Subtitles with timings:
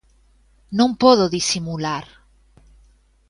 [0.77, 2.05] Non podo disimular.